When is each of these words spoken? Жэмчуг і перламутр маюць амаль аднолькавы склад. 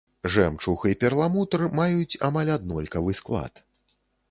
Жэмчуг 0.35 0.85
і 0.91 0.95
перламутр 1.03 1.65
маюць 1.81 2.19
амаль 2.29 2.51
аднолькавы 2.57 3.17
склад. 3.23 3.65